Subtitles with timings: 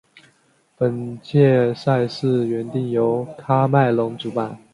[0.79, 4.57] 本届赛事原定由喀麦隆主办。